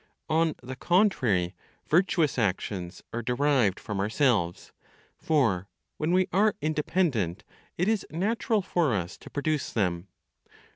On 0.29 0.55
the 0.63 0.75
contrary, 0.75 1.53
virtuous 1.87 2.39
actions 2.39 3.03
are 3.13 3.21
derived 3.21 3.79
from 3.79 3.99
ourselves; 3.99 4.71
for, 5.19 5.67
when 5.97 6.11
we 6.11 6.25
are 6.33 6.55
independent, 6.59 7.43
it 7.77 7.87
is 7.87 8.03
natural 8.09 8.63
for 8.63 8.95
us 8.95 9.15
to 9.19 9.29
produce 9.29 9.71
them. 9.71 10.07